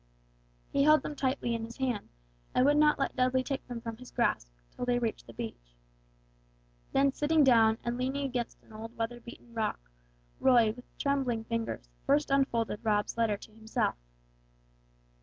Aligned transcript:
He 0.71 0.81
held 0.81 1.03
them 1.03 1.15
tightly 1.15 1.53
in 1.53 1.63
his 1.63 1.77
hand, 1.77 2.09
and 2.55 2.65
would 2.65 2.77
not 2.77 2.97
let 2.97 3.15
Dudley 3.15 3.43
take 3.43 3.67
them 3.67 3.79
from 3.81 3.97
his 3.97 4.09
grasp, 4.09 4.49
till 4.71 4.83
they 4.83 4.97
reached 4.97 5.27
the 5.27 5.31
beach. 5.33 5.75
Then 6.91 7.11
sitting 7.13 7.43
down 7.43 7.77
and 7.83 7.99
leaning 7.99 8.25
against 8.25 8.63
an 8.63 8.73
old 8.73 8.97
weather 8.97 9.19
beaten 9.21 9.53
rock, 9.53 9.79
Roy, 10.39 10.71
with 10.75 10.85
trembling 10.97 11.43
fingers, 11.43 11.87
first 12.07 12.31
unfolded 12.31 12.79
Rob's 12.83 13.15
letter 13.15 13.37
to 13.37 13.51
himself. 13.51 13.93